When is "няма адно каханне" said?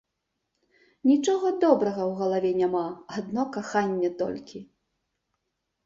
2.63-4.09